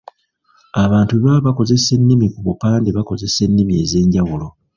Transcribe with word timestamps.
Abantu 0.83 1.11
bwebaba 1.15 1.45
bakozesa 1.47 1.87
ennimi 1.97 2.25
ku 2.33 2.39
bupande 2.47 2.89
bakozesa 2.97 3.39
ennimi 3.47 3.73
ez'enjawulo. 3.83 4.47